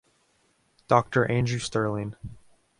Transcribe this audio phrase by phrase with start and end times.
[0.87, 2.15] Doctor Andrew Stirling.